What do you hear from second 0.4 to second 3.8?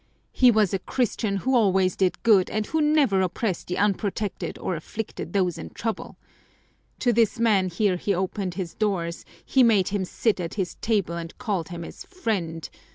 was a Christian who always did good and who never oppressed the